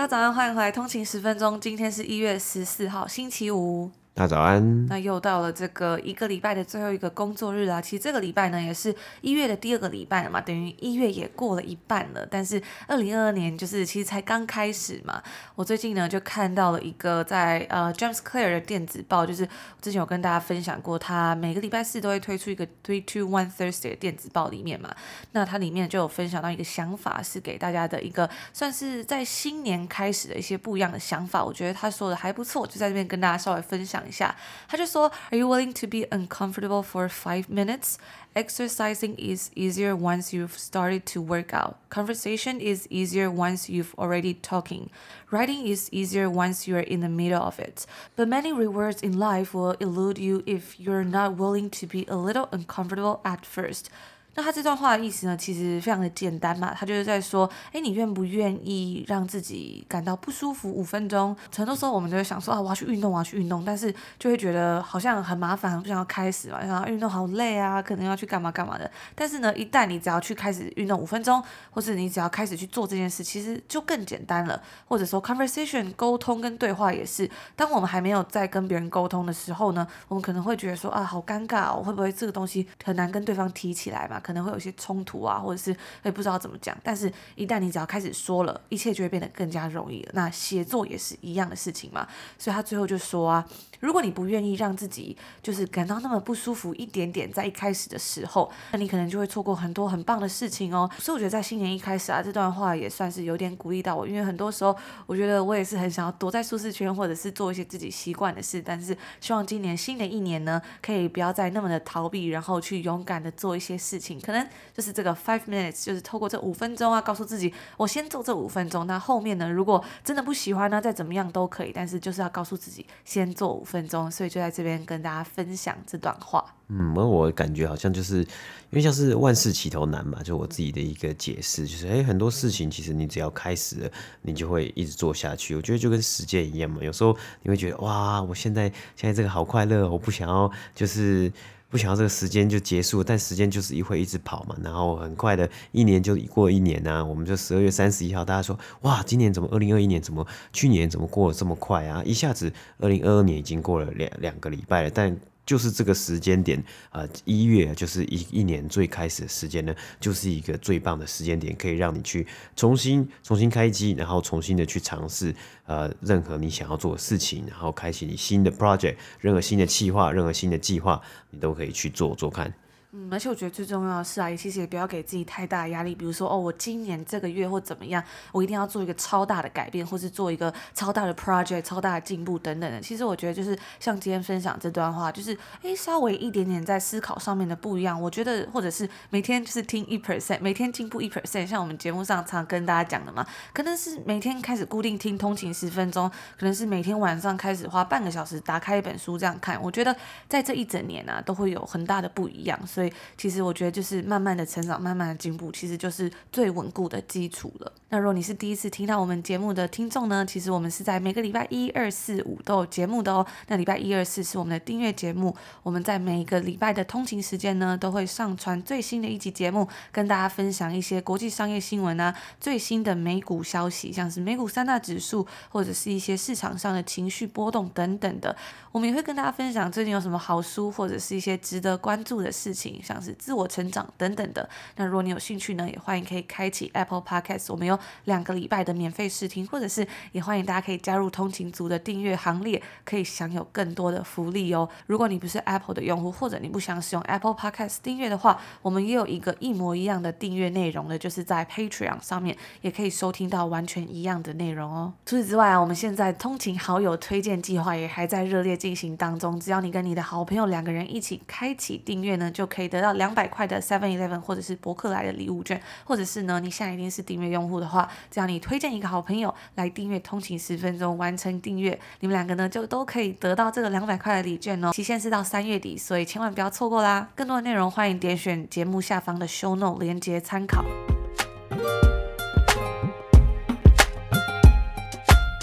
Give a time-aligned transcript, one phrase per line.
[0.00, 1.60] 大家早上，欢迎回来，通勤十分钟。
[1.60, 3.90] 今天是一月十四号，星期五。
[4.20, 7.80] 大早安，那又到了这个一个礼拜的最后一个工作日啦。
[7.80, 12.26] 其实这个礼拜呢，也是一月的第二个礼拜了嘛，等于一月也过了一半了。
[12.30, 15.22] 但是二零二二年就是其实才刚开始嘛。
[15.54, 19.48] 我最近呢就看到了一个在呃 James Clear 的电子报，就是
[19.80, 24.94] 之前有跟大家分享过，他每个礼拜四都会推出一个 Three Two One Thursday 的电子报里面嘛。
[25.32, 31.42] 那它里面就有分享到一个想法，是给大家的一个算是在新年开始的一些不一样的想法。
[31.42, 34.35] 我觉得他说的还不错，就在这边跟大家稍微分享一下，
[34.67, 37.97] 他就说：Are you willing to be uncomfortable for five minutes?
[38.33, 41.75] Exercising is easier once you've started to work out.
[41.89, 44.89] Conversation is easier once you've already talking.
[45.31, 47.85] Writing is easier once you're in the middle of it.
[48.17, 52.17] But many rewards in life will elude you if you're not willing to be a
[52.17, 53.89] little uncomfortable at first.
[54.34, 61.36] 那他这段话的意思呢，其实非常的简单嘛，他就是在说，哎，你愿不愿意让自己感到不舒服五分钟？
[61.54, 68.88] 很多时候我们就会想说啊，我要去运动，我要去运动，但是就会觉得好像很麻烦，不想要开始嘛，然后运动好累啊，可能要去干嘛干嘛的。
[69.14, 74.62] 但是呢，一旦你只要去开始运动五分钟，或是你只要开始去做这件事，其实就更简单了。
[74.86, 84.19] 或者说，conversation 沟通跟对话也是，当我们还没有在跟别人沟通的时候呢，我们可能会觉得说啊，好尴尬哦，会不会这个东西很难跟对方提起来嘛？
[84.20, 86.76] 可能会有些冲突啊，或者是也不知道怎么讲。
[86.82, 90.10] 但是，一旦你只要开始说了，一切就会变得更加容易了。
[90.14, 92.06] 那写作也是一样的事情嘛。
[92.38, 93.46] 所以他最后就说啊，
[93.80, 100.90] 如果你不愿意让自己就是感到那么不舒服一点点，在一开始的时候，那你可能就会错过很多很棒的事情哦。
[100.98, 104.76] 所以我觉得在新年一开始啊，这段话也算是有点鼓励到我，因为很多时候
[105.06, 108.62] 我觉得我也是很想要躲在舒适圈，或者是做一些自己习惯的事。
[108.64, 114.40] 但是希望今年新的一年呢，可以不要再那么的逃避，然后去勇敢的做一些事情，可能。
[114.74, 118.86] 就是这个 five minutes，就是透过这五分钟啊，告诉自己，我先做这五分钟。
[118.86, 121.72] 那后面呢，如果真的不喜欢呢，再怎么样都可以。
[121.74, 124.10] 但是就是要告诉自己，先做五分钟。
[124.10, 126.42] 所以就在这边跟大家分享这段话。
[126.68, 128.26] 嗯，我感觉好像就是因
[128.70, 133.90] 为像是万事起头难嘛，就我自己的一个解释，就是诶，很多事情其实你只要开始了，
[134.22, 135.56] 你就会一直做下去。
[135.56, 141.30] 我觉得就跟时间一样嘛，有时候你会觉得哇，我现在现在这个好快乐，我不想要就是。
[141.70, 147.02] 不想要这个时间就结束，但时间就是一会一直跑嘛，然后很快的一年就过一年啊。
[147.02, 152.02] 我们就十二月三十一号，大家说哇，今年怎么二零二一年怎么去年怎么过得这么快啊？
[152.04, 155.16] 一下子二零二二年已经过了两两个礼拜了，但。
[155.50, 162.24] 就是这个时间点啊，一月就是一一年最开始的时间呢，就是一个最棒的时间点，可以让你去
[162.54, 165.34] 重新重新开机，然后重新的去尝试
[165.66, 172.54] 呃任何你想要做的事情，然后开启你新的 project，任何新的计划，任何新的计划，你都可以去做做看。
[172.92, 175.94] 嗯，而且我觉得最重要的是啊，也其实也不要给自己太大压力。
[175.94, 178.02] 比如说，哦，我今年这个月或怎么样，
[178.32, 182.80] 我一定要做一个超大的改变，或是做一个超大的 project、超大的进步等等的。
[182.80, 188.00] 其实我觉得就是像今天分享这段话，就是诶，稍微一点点在思考上面的不一样。
[188.02, 191.46] 我觉得或者是每天就是听一 percent，每天进步一 percent。
[191.46, 199.62] 像我们节目上常跟大家讲的嘛，可能是每天开始固定听通勤十分钟，可能是每天晚上开始花半个小时打开一本书这样看。
[199.62, 199.94] 我觉得
[200.28, 202.58] 在这一整年啊，都会有很大的不一样。
[202.66, 207.70] 所所以其实我觉得就是慢慢的成长，慢慢的进步，其实就是最稳固的基础了。
[207.90, 213.26] 那如果你是第一次听到我们节目的听众呢，其实我们是在每个礼拜一、二、四、五都有节目的哦。
[213.48, 228.34] 那礼拜一、二、四是我们的订阅节目，我们在每一个礼拜的通勤时间呢，都会上传最新的一集节目，跟大家分享一些国际商业新闻啊，最新的美股消息，像是美股三大指数，或者是一些市场上的情绪波动等等的。
[228.72, 233.10] 我们也会跟大家分享最近有什么好书，或者是一些值得关注的事情，像是。
[233.18, 234.48] 自我成长等等的。
[234.76, 244.68] 那如果你有兴趣呢，也欢迎可以开启 Apple Podcast，我们有两个礼拜的免费试听，或者是也欢迎大家可以加入通勤族的订阅行列，可以享有更多的福利哦。
[244.86, 254.92] 如果你不是 Apple 的用户，或者你不想使用 Apple Podcast 订阅的话，我们也有一个一模一样的订阅内容的，就是在 Patreon 上面也可以收听到完全一样的内容哦。
[255.04, 274.72] 除此之外啊，我们现在通勤好友推荐计划也还在热烈进行当中，只要你跟你的好朋友两个人一起开启订阅呢，就可以可以得到两百块的 Seven Eleven 或者是博客来的礼物券，或者是呢，你现在已经是订阅用户的话，只要你推荐一个好朋友来订阅通勤十分钟，完成订阅，你们两个呢就都可以得到这个两百块的礼券哦。
[274.74, 277.08] 期限是到三月底，所以千万不要错过啦！
[277.14, 280.62] 更多的内容欢迎点选节目下方的 Show Note 连接参考。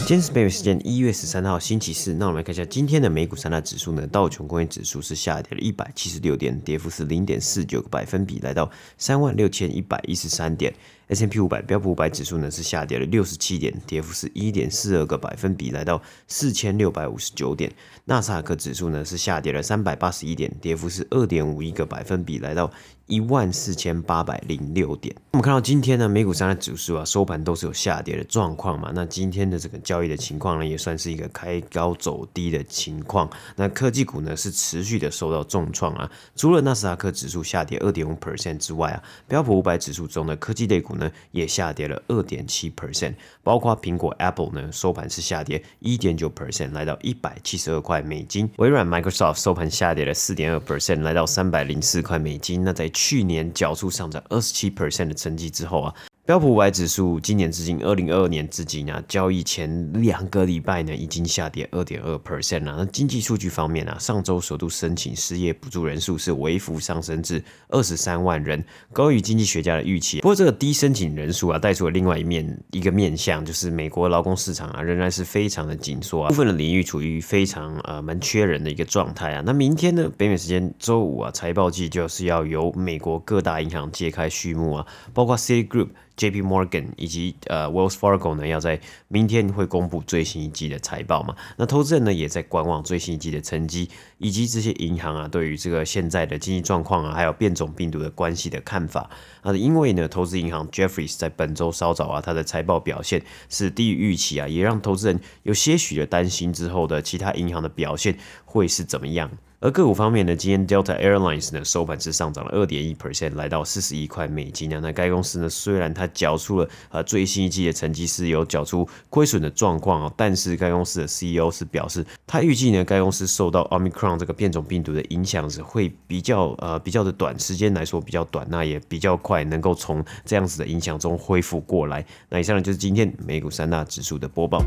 [0.07, 4.07] 今天是北美时间一月十三号星期四，那我们来看一下今天的美股三大指数呢。
[4.07, 10.74] 道琼工业指数是下跌了一百七十六点，跌幅是零点四九个百分比，来到三万六千一百一十三点。
[11.07, 17.71] S M P 五百标普五百指数呢是下跌了六十七点，跌幅是一点四二个百分比，来到四千六百五十九点。
[18.06, 22.71] 纳斯达克指数呢是下跌了三百八十一点，跌幅是二点五一个百分比，来到
[23.06, 25.15] 一万四千八百零六点。
[25.31, 28.92] 我们看到今天呢，美股三大指数啊收盘都是有下跌的状况嘛。
[28.94, 33.30] 那今天的这个交易的情况呢，也算是一个开高走低的情况。
[33.56, 36.09] 那科技股呢是持续的受到重创啊。
[36.36, 48.50] 除了纳斯达克指数下跌二点五 percent 之外啊，标普五百指数中的科技类股呢也下跌了二点七 percent，包括苹果 Apple 呢收盘是下跌一点九 percent，来到一百七十二块美金。
[48.58, 52.64] 微软 Microsoft 收盘下跌了四点二 percent，来到三百零四块美金。
[52.64, 55.96] 那在去年缴出上涨二十七 percent 的成绩之后啊。
[56.28, 62.76] 标普五百指数今年至今，二零二二年至今啊，交易前两个礼拜呢，已经下跌二点二 percent 了。
[62.78, 70.20] 那经济数据方面呢，上周首度申请失业补助人数是微幅上升至二十三万人，高于经济学家的预期。
[70.20, 79.42] 不过这个低申请人数啊，带出了另外一面一个面向，就是美国劳工市场啊，仍然是非常的紧缩啊，部分的领域处于非常呃蛮缺人的一个状态啊。
[79.46, 85.88] 那明天呢，北美时间周五啊，财报季就是要由美国各大银行揭开序幕啊，包括 C Group。
[86.18, 86.42] J.P.
[86.42, 91.36] Morgan 以及呃 Wells Fargo 呢，要在明天会公布最新一季的财报嘛？
[91.58, 99.10] 那投资人呢也在观望最新一季的成绩，以及这些银行啊对于这个现在的经济状况啊，还有变种病毒的关系的看法。
[99.44, 109.30] 那因为呢，投资银行 Jeffries 在本周稍早啊，它的财报表现是低于预期啊，也让投资人有些许的担心之后的其他银行的表现会是怎么样。
[109.59, 114.80] 而个股方面呢，今天 Delta Airlines 呢收盘是上涨了二点一 percent，来到四十一块美金啊。
[114.83, 132.06] 那该公司呢，虽然它缴出了呃最新一季的成绩是有缴出亏损的状况啊，但是该公司的 CEO 是表示，他预计呢该公司受到 Omicron 这个变种病毒的影响是会比较呃比较的短时间来说比较短，那也比较快能够从这样子的影响中恢复过来。
[132.30, 134.63] 那以上呢就是今天美股三大指数的播报。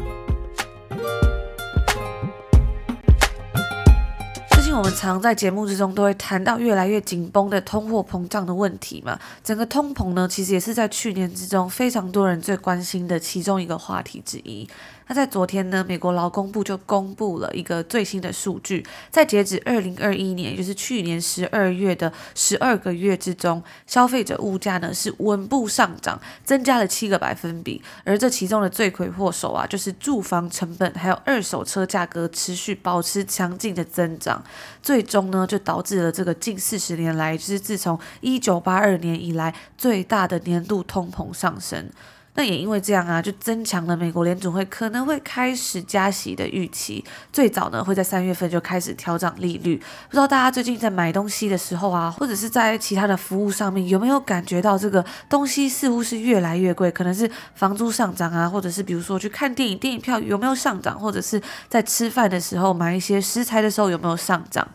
[4.70, 14.68] 因为我们常在节目之中都会谈到越来越紧绷的通货膨胀的问题嘛，整个通膨呢，其实也是在去年之中非常多人最关心的其中一个话题之一。
[15.10, 27.82] 那在昨天呢，美国劳工部就公布了一个最新的数据，在截止二零二一年，也就是去年十二月的十二个月之中，消费者物价呢是稳步上涨，增加了七个百分比。
[28.04, 34.40] 而这其中的罪魁祸首啊，就是住房成本还有二手车价格持续保持强劲的增长，
[34.80, 41.90] 最终呢就导致了这个近四十年来，就是自从一九八二年以来最大的年度通膨上升。
[42.40, 47.04] 那也因为这样啊，就增强了美国联总会可能会开始加息的预期。
[47.30, 49.76] 最早呢，会在三月份就开始调涨利率。
[49.76, 56.90] 不知道大家最近在买东西的时候啊，或者是在其他的服务上面，有没有感觉到这个东西似乎是越来越贵？
[56.90, 60.98] 可能是房租上涨啊，或者是比如说去看电影，电影票有没有上涨？
[60.98, 64.66] 或者是在吃饭的时候买一些食材的时候有没有上涨？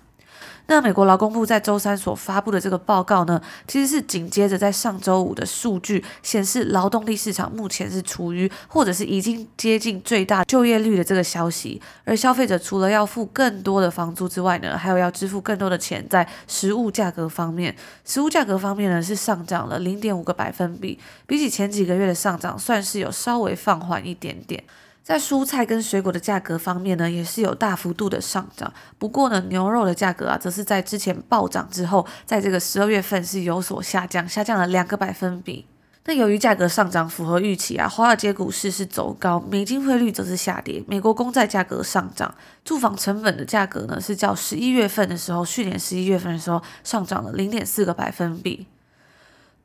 [0.67, 11.79] 那美国劳工部在周三所发布的这个报告呢，其实是紧接着在上周五的数据显示，劳动力市场目前是处于或者是已经接近最大就业率的这个消息。
[12.03, 17.75] 而消费者除了要付更多的房租之外呢，还有要支付更多的钱在食物价格方面。
[18.03, 24.63] 食物价格方面呢，是上涨了零点五个百分比，比起前几个月的上涨，算是有稍微放缓一点点。
[25.05, 28.73] 在蔬菜跟水果的价格方面呢，也是有大幅度的上涨。
[28.97, 35.67] 不过呢，牛肉的价格啊，则是在之前暴涨之后，在这个十二月份是有所下降，下降了两个百分比。
[36.05, 40.83] 那由于价格上涨符合预期啊，华尔街股市是走高，美金汇率则是下跌。
[40.87, 42.33] 美国公债价格上涨，
[42.63, 48.65] 住房成本的价格呢，是较十一月份的时候，去年十一月份的时候上涨了零点四个百分比。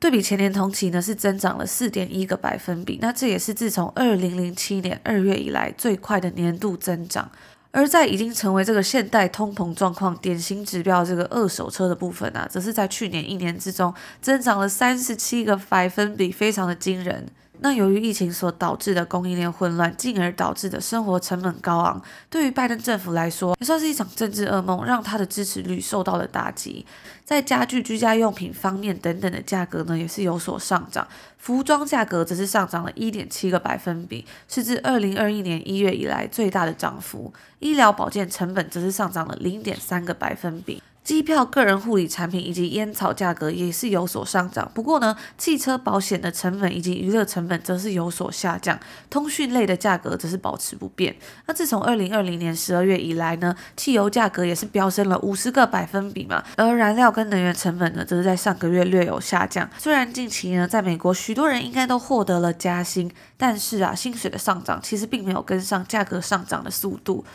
[0.01, 7.29] 对比前年同期呢，是增长了四点一个百分比，那这也是自从二零零七年二月以来最快的年度增长。
[7.69, 13.93] 而在已经成为这个现代通膨状况典型指标这个二手车的部分呢，则是在去年一年之中
[14.23, 17.27] 增长了三十七个百分比，非常的惊人。
[17.63, 26.83] 那由于疫情所导致的供应链混乱，进而导致的生活成本高昂，对于拜登政府来说，也算是一场政治噩梦，让他的支持率受到了打击。
[27.23, 31.07] 在家具、居家用品方面等等的价格呢，也是有所上涨。
[31.37, 37.31] 服装价格则是上涨了一点七个百分比，是自二零二一年一月以来最大的涨幅。
[37.59, 40.81] 医疗保健成本则是上涨了零点三个百分比。
[41.11, 51.13] 机票、个人护理产品以及烟草价格也是有所上涨，不过呢，汽车保险的成本以及娱乐成本则是有所下降，通讯类的价格则是保持不变。
[51.47, 59.69] 那自从二零二零年十二月以来呢，汽油价格也是飙升了五十个百分比嘛，而燃料跟能源成本呢，则是在上个月略有下降。
[59.77, 67.25] 虽然近期呢，在美国许多人应该都获得了加薪，但是啊，薪水的上涨其实并没有跟上价格上涨的速度。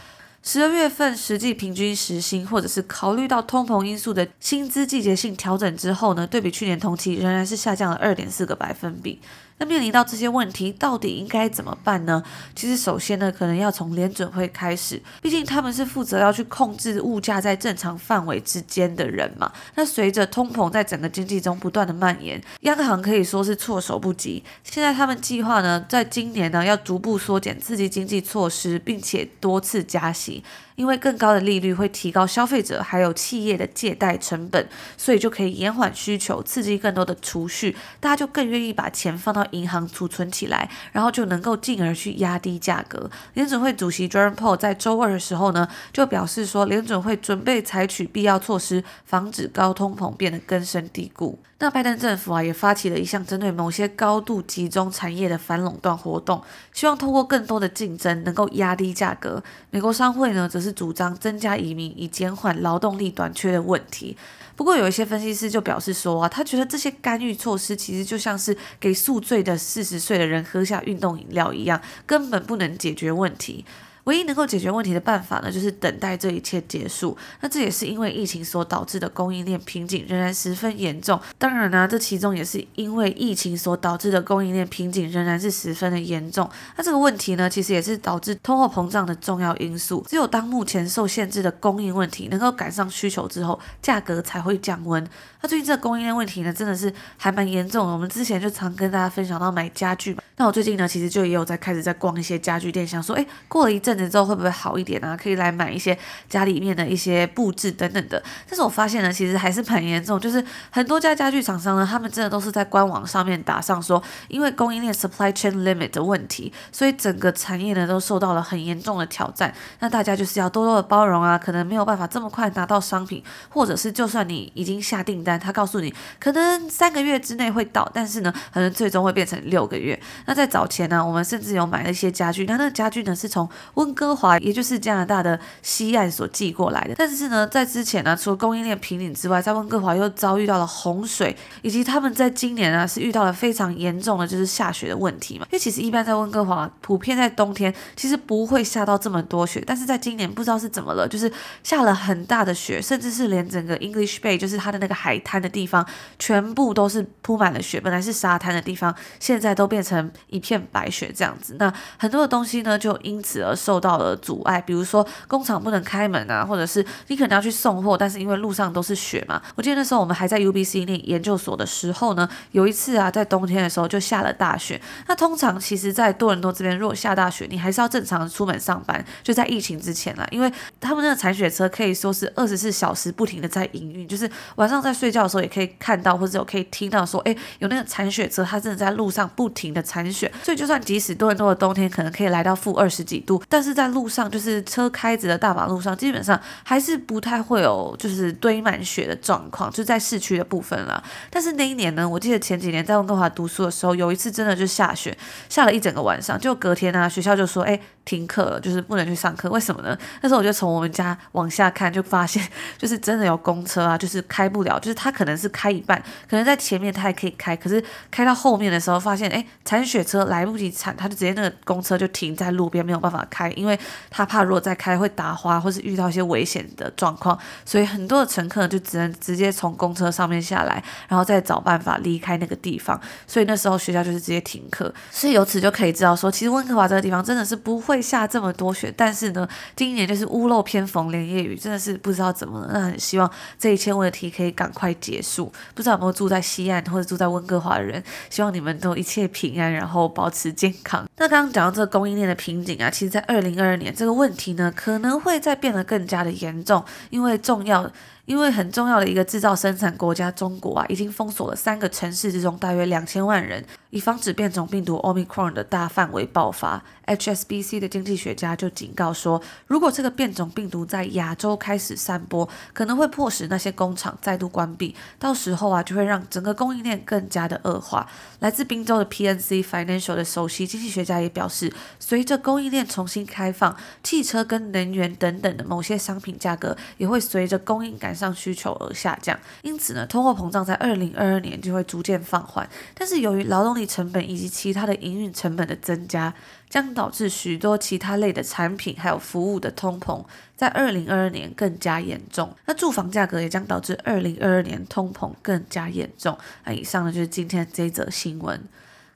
[0.48, 9.18] 十二月份实际平均时薪，或者是考虑到通膨因素的薪资季节性调整之后呢，对比去年同期仍然是下降了二点四个百分比。
[9.58, 12.22] 那面临到这些问题，到底应该怎么办呢？
[12.54, 19.50] 其实首先呢，可能要从联准会开始，毕竟他们是负责要去控制物价在正常范围之间的人嘛。
[19.74, 24.44] 那随着通膨在整个经济中不断的蔓延，央行可以说是措手不及。
[24.62, 30.44] 现在他们计划呢，在今年呢要逐步缩减刺激经济措施，并且多次加息。
[30.76, 43.10] 因为更高的利率会提高消费者还有企业的借贷成本，所以就可以延缓需求，刺激更多的储蓄，大家就更愿意把钱放到银行储存起来，然后就能够进而去压低价格。
[43.34, 51.38] 联准会主席 Jerome Powell 在周二的时候呢，就表示说，联准会准备采取必要措施，防止高通膨变得根深蒂固。
[51.58, 56.42] 那拜登政府啊，也发起了一项针对某些高度集中产业的反垄断活动，
[56.74, 59.42] 希望通过更多的竞争，能够压低价格。
[59.70, 64.14] 美国商会呢，则是主张增加移民，以减缓劳动力短缺的问题。
[64.54, 73.64] 不过，有一些分析师就表示说啊，他觉得这些干预措施其实就像是给宿醉的四十岁的人喝下运动饮料一样，根本不能解决问题。
[74.06, 77.16] 唯一能够解决问题的办法呢，就是等待这一切结束。
[77.40, 81.20] 那这也是因为疫情所导致的供应链瓶颈仍然十分严重。
[81.38, 86.48] 当然呢、这其中也是因为疫情所导致的供应链瓶颈仍然是十分的严重。
[86.76, 90.04] 那这个问题呢，其实也是导致通货膨胀的重要因素。
[90.08, 95.04] 只有当目前受限制的供应问题能够赶上需求之后，价格才会降温。
[95.42, 97.92] 那最近这个供应链问题呢，真的是还蛮严重的。
[97.92, 100.22] 我们之前就常跟大家分享到买家具嘛。
[100.38, 104.06] 那我最近呢，其实就也有在开始在逛一些家具店，想说，诶，过了一阵子。
[104.06, 105.16] 之后会不会好一点啊？
[105.16, 108.22] 可以来买一些家里面的一些布置等等的。
[108.48, 119.52] 但是我发现呢，其实还是蛮严重，就是很多家家具厂商呢，他们真的都是在官网上面打上说，因为供应链 supply chain limit 的问题，所以整个产业呢都受到了很严重的挑战。
[119.80, 130.00] 那大家就是要多多的包容啊，可能没有办法这么快拿到商品，或者是就算你已经下订单，他告诉你可能三个月之内会到，但是呢，可能最终会变成六个月。
[130.26, 133.96] 那在早前呢，我们甚至有买了一些家具，那那个家具呢是从温。
[133.96, 136.94] 哥华，也就是加拿大的西岸所寄过来的。
[136.98, 145.46] 但是呢，在之前呢，除了供应链瓶颈之外，在温哥华又遭遇到了洪水，以及他们在今年呢是遇到了非常严重的就是下雪的问题嘛。
[145.50, 155.86] 因为其实一般在温哥华，普遍在冬天其实不会下到这么多雪，但是在今年不知道是怎么了，就是下了很大的雪，甚至是连整个 English Bay，就是它的那个海滩的地方，
[156.18, 157.80] 全部都是铺满了雪。
[157.80, 161.56] 本来是沙滩的地方，现在都变成一片白雪这样子。
[161.58, 163.96] 那很多的东西呢，就因此而受到。
[163.96, 169.40] 了阻碍，比如说工厂不能开门啊，或者是你可能要去送货，但是因为路上都是雪嘛。
[169.54, 174.78] 我记得那时候我们还在 UBC 念研究所的时候呢，有一次啊，在冬天的时候就下了大雪。
[175.08, 179.02] 那通常其实，在多伦多这边，如果下大雪，你还是要正常出门上班。
[179.22, 190.30] 就在疫情之前啦，因为他们那个铲雪车可以说是二十四小时不停的在营运，就是晚上在睡觉的时候也可以看到，或者有可以听到说，哎，有那个铲雪车，它真的在路上不停的铲雪。
[190.42, 201.02] 所以就算即使多伦多的冬天可能可以来到负二十几度，但是在路上就是车开着的大马路上，基本上还是不太会有就是堆满雪的状况，就在市区的部分啦。
[201.30, 205.16] 但是那一年呢，我记得前几年在温哥华读书的时候，有一次真的就下雪，
[205.48, 209.50] 下了一整个晚上，就隔天呢、啊，学校就说，哎，停课了，就是不能去上课。
[209.50, 209.94] 为什么呢？
[210.22, 212.42] 那时候我就从我们家往下看，就发现
[212.78, 223.78] 就是真的有公车啊，就是开不了，就是它可能是开一半，可能在前面它还可以开，可是开到后面的时候，发现哎，铲雪车来不及铲，它就直接那个公车就停在路边，没有办法开，因为。
[224.08, 232.98] 他怕如果再开会打滑，或是遇到一些危险的状况，所以很多的乘客就只能直接从公车上面下来，然后再找办法离开那个地方。
[233.26, 234.92] 所以那时候学校就是直接停课。
[235.10, 242.70] 所以由此就可以知道说，其实温哥华这个地方真的是不会会下这么多雪，但是呢，今年就是屋漏偏逢连夜雨，真的是不知道怎么了。
[242.72, 245.50] 那很希望这一切问题可以赶快结束。
[245.74, 251.08] 不知道有没有住在西岸或者住在温哥华的人，希望你们都一切平安，然后保持健康。
[251.16, 257.90] 那刚刚讲到这个供应链的瓶颈啊，其实在二零二二年这个问题呢，可能会再变得更加的严重，因为重要。
[258.26, 266.82] 因为很重要的一个制造生产国家中国啊，已经封锁了三个城市之中大约两千万人，以防止变种病毒 Omicron 的大范围爆发。
[267.06, 278.08] HSBC 的经济学家就警告说，如果这个变种病毒在亚洲开始散播，可能会迫使那些工厂再度关闭，到时候啊，就会让整个供应链更加的恶化。
[278.40, 292.66] 来自宾州的 PNC Financial 的首席经济学家也表示，随着供应链重新开放，汽车跟能源等等的某些商品价格也会随着供应感上需求而下降，因此呢，通货膨胀在二零二二年就会逐渐放缓。
[292.94, 296.32] 但是由于劳动力成本以及其他的营运成本的增加，
[296.70, 300.24] 将导致许多其他类的产品还有服务的通膨，
[300.56, 302.52] 在二零二二年更加严重。
[302.64, 306.36] 那住房价格也将导致二零二二年通膨更加严重。
[306.64, 308.60] 那以上呢就是今天这则新闻。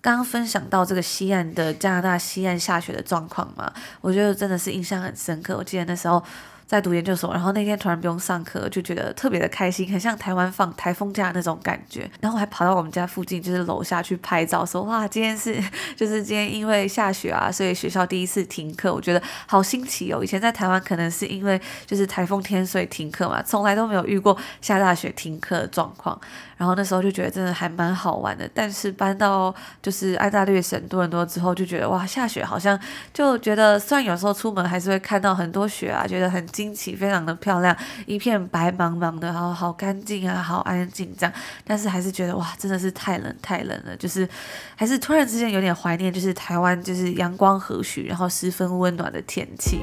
[0.03, 5.57] 刚刚分享到这个西岸的加拿大西岸下雪的状况嘛，我觉得真的是印象很深刻。
[5.57, 6.23] 我记得那时候。
[6.71, 12.09] 在读研究所，然后那天突然不用上课，就觉得特别的开心，很像台湾放台风假那种感觉。
[12.21, 15.61] 然后我还跑到我们家附近，就是楼下去拍照，说哇，今天是
[15.97, 20.23] 就是今天因为下雪啊，所以学校第一次停课，我觉得好新奇哦。
[20.23, 26.17] 以前在台湾可能是因为就是台风天所以停课嘛，从来都没有遇过下大雪停课的状况。
[26.57, 28.49] 然后那时候就觉得真的还蛮好玩的。
[28.55, 32.79] 但是搬到就是安大略省多伦多之后，就觉得哇，下雪好像
[33.13, 36.47] 就觉得虽然有时候出门还是会看到很多雪啊，觉得很。
[36.61, 37.75] 惊奇，非常的漂亮，
[38.05, 41.33] 一片白茫茫的，好好干净啊，好安静这样。
[41.65, 44.29] 但是还是觉得哇，真的是太冷太冷了，就是
[44.77, 49.81] 还是突然之间有点怀念，就是台湾就是阳光和煦，然后十分温暖的天气。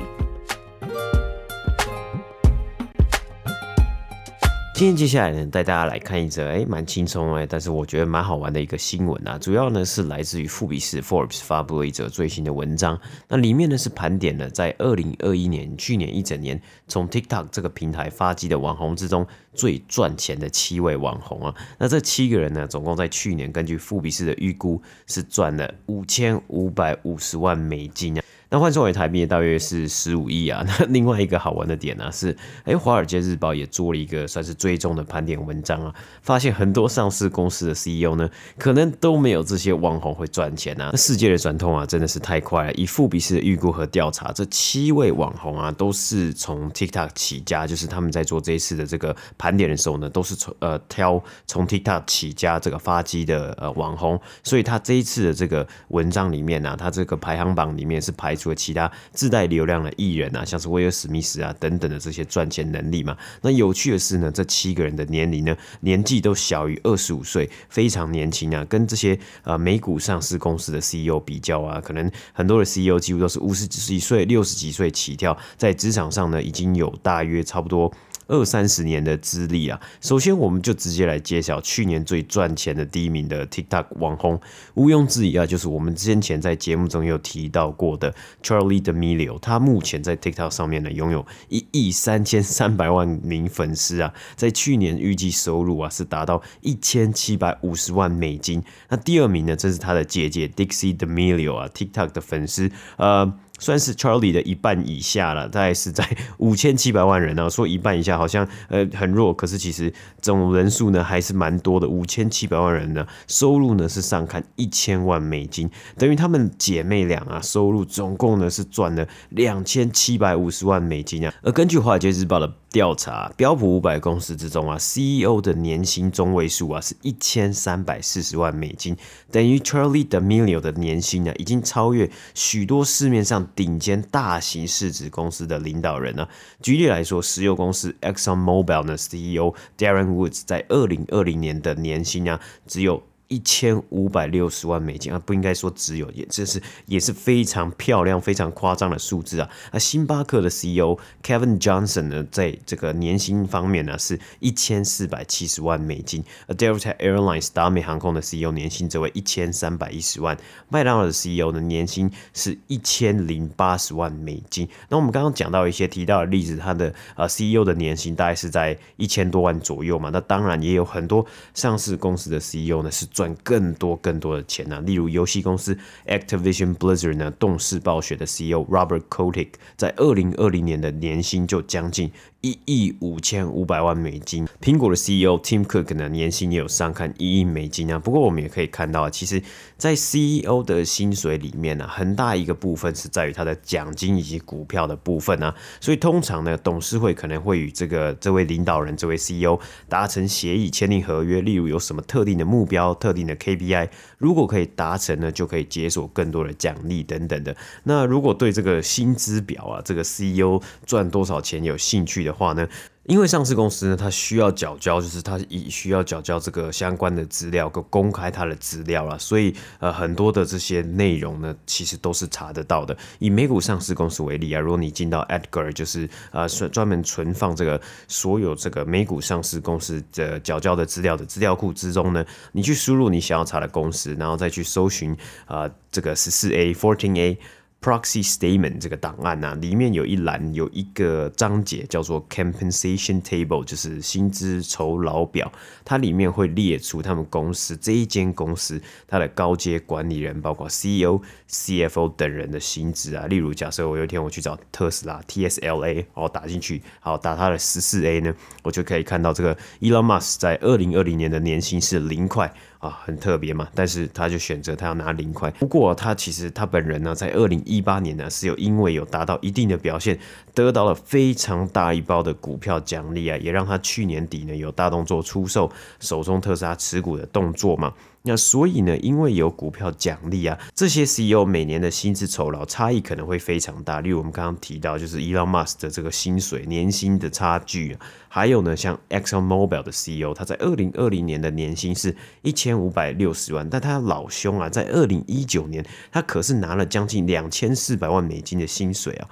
[4.78, 9.36] 今天接下来呢，带大家来看一则哎，蛮轻松哎，但是我觉得蛮好玩的一个新闻啊。
[9.36, 21.56] 主要呢是来自于富比士 Forbes 发布了一则最新的文章，那里面呢是盘点了在二零二一年去年一整年从 TikTok 这个平台发迹的网红之中最赚钱的七位网红啊。
[21.80, 28.22] 那这七个人呢，总共在去年根据富比士的预估是赚了五千五百五十万美金啊。
[28.50, 30.64] 那换算为台币大约是十五亿啊。
[30.66, 40.96] 那另外一个好玩的点呢、是，哎，《华尔街日报》也做了一个算是追踪的盘点文章啊，发现很多上市公司的 CEO 呢，可能都没有这些网红会赚钱啊。
[40.96, 42.74] 世界的转痛啊，真的是太快了。
[42.76, 54.18] 以富比士的预估和调查，这七位网红啊，都是从 TikTok 起家，就是他们在做这一次的这个盘点的时候呢，都是从呃挑从 TikTok 起家这个发迹的呃网红。
[54.42, 58.37] 所以他这一次的这个文章里面呢、啊，他这个排行榜里面是排。
[58.38, 63.18] 除了其他自带流量的艺人啊，像是威尔史密斯啊等等的这些赚钱能力嘛。
[63.42, 68.64] 那有趣的是呢，这七个人的年龄呢，年纪都小于二十五岁，非常年轻啊。
[68.70, 77.92] 跟这些呃美股上市公司的 CEO 比较啊，可能很多的 CEO 几乎都是五十几岁、六十几岁起跳，在职场上呢已经有大约差不多。
[78.28, 84.40] 二三十年的资历啊，首先我们就直接来揭晓去年最赚钱的第一名的 TikTok 网红，
[84.76, 88.14] 毋庸置疑啊，就是我们之前在节目中有提到过的
[88.44, 98.64] Charli D'Amelio，他目前在 TikTok 上面呢拥有一亿三千三百万名粉丝啊，在去年预计收入啊是达到一千七百五十万美金。
[98.90, 103.34] 那第二名呢，正是他的姐姐 Dixie D'Amelio 啊，TikTok 的粉丝呃。
[103.60, 107.50] 算是 Charlie 的一半以下了，大概是在五千七百万人啊。
[107.50, 109.92] 说一半以下好像呃很弱，可是其实
[110.22, 121.34] 总人数呢还是蛮多的，五千七百万人呢，收入呢是上看一千万美金，等于他们姐妹俩啊收入总共呢是赚了两千七百五十万美金啊。
[121.42, 128.96] 而根据华尔街日报的调查，标普五百公司之中啊，CEO 的年薪中位数啊是一千三百四十万美金，
[129.32, 136.28] 等于 Charlie D'Amelio 的年薪呢已经超越许多市面上顶尖大型市值公司的领导人呢。
[136.62, 143.02] 举例来说，石油公司 Exxon Mobil 的 CEO Darren Woods 在二零二零年的年薪啊只有。
[143.28, 149.50] 一千五百六十万美金啊，不应该说只有，也这是也是非常漂亮、非常夸张的数字啊。
[149.74, 156.24] 那星巴克的 CEO Kevin Johnson 呢，在这个年薪方面呢，是一千四百七十万美金。
[156.48, 160.38] 而 Delta Airlines 达美航空的 CEO 年薪则为一千三百一十万。
[160.70, 164.70] 麦当劳的 CEO 的年薪是一千零八十万美金。
[164.88, 170.10] 那我们刚刚讲到一些提到的例子，他的呃 CEO 的年薪大概是在一千多万左右嘛。
[170.14, 173.06] 那当然也有很多上市公司的 CEO 呢是。
[173.18, 175.76] 赚更多更多的钱呢、例如游戏公司
[176.06, 184.48] Activision Blizzard 呢，动视暴雪的 CEO Robert Kotick 在二零二零年的年薪就将近一亿五千五百万美金。
[184.62, 187.98] 苹果的 CEO Tim Cook 呢，年薪也有上看一亿美金啊。
[187.98, 189.42] 不过我们也可以看到啊，其实
[189.78, 195.54] 在 CEO 的薪水里面呢、很大一个部分是在于他的奖金以及股票的部分啊。
[195.82, 207.56] 所以通常呢，董事会可能会与这个这位领导人、这位 CEO 达成协议，签订合约，例如有什么特定的目标、特定的 KPI，如果可以达成呢，就可以解锁更多的奖励等等的。
[207.84, 212.68] 那如果对这个薪资表啊，这个 CEO 赚多少钱有兴趣的话呢？
[213.06, 222.98] 因为上市公司呢，它需要缴交，就是它以需要缴交这个相关的资料，跟公开它的资料啦，所以呃，很多的这些内容呢，其实都是查得到的。
[223.20, 237.40] 以美股上市公司为例啊，如果你进到 Edgar，就是呃，专专门存放这个所有这个美股上市公司的缴交的资料的资料库之中呢，你去输入你想要查的公司，然后再去搜寻啊、这个十四 A、Fourteen A。
[237.88, 245.50] Proxy Statement 这个档案啊，里面有一栏有一个章节叫做 Compensation Table，就是薪资酬劳表。
[245.86, 253.26] 它里面会列出他们公司这一间公司它的高阶管理人，包括 CEO、CFO 等人的薪资啊。
[253.28, 262.54] 例如，假设我有一天我去找特斯拉 TSLA，然后打进去，好打它的十四 A 呢，我就可以看到这个 Elon Musk 在二零二零年的年薪是零块。
[262.80, 265.50] 啊，很特别嘛，但是他就选择他要拿零块。
[265.52, 270.18] 不过他其实他本人呢，在二零一八年呢，是有因为有达到一定的表现，
[270.54, 277.94] 得到了非常大一包的股票奖励啊，也让他去年底呢有大动作出售手中特斯拉持股的动作嘛。
[278.28, 284.02] 那所以呢，因为有股票奖励啊，这些 CEO 每年的薪资酬劳差异可能会非常大。
[284.02, 299.30] 例如我们刚刚提到，就是 Elon Musk 的这个薪水年薪的差距啊，还有呢，像 Exxon Mobil 的 CEO，他在二零二零年的年薪是一千五百六十万，但他老兄啊，在二零一九年，他可是拿了将近两千四百万美金的薪水啊。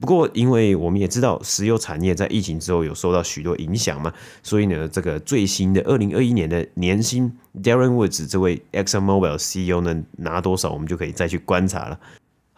[0.00, 4.12] 不过，因为我们也知道石油产业在疫情之后有受到许多影响嘛，
[4.44, 11.98] 所以呢，这个最新的二零二一年的年薪，Darren Woods 这位 ExxonMobil CEO 能拿多少，我们就可以再去观察了。